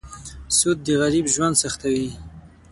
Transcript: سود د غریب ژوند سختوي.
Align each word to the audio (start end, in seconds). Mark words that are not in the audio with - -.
سود 0.57 0.77
د 0.87 0.89
غریب 1.01 1.25
ژوند 1.33 1.55
سختوي. 1.61 2.09